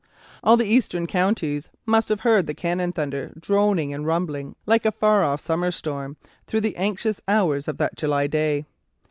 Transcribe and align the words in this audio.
All 0.43 0.57
the 0.57 0.65
Eastern 0.65 1.05
counties 1.05 1.69
must 1.85 2.09
have 2.09 2.21
heard 2.21 2.47
the 2.47 2.55
cannon 2.55 2.91
thunder 2.91 3.33
droning 3.39 3.93
and 3.93 4.03
rumbling 4.03 4.55
like 4.65 4.83
a 4.83 4.91
far 4.91 5.23
off 5.23 5.39
summer 5.41 5.69
storm 5.69 6.17
through 6.47 6.61
the 6.61 6.75
anxious 6.75 7.21
hours 7.27 7.67
of 7.67 7.77
that 7.77 7.97
July 7.97 8.25
day. 8.25 8.65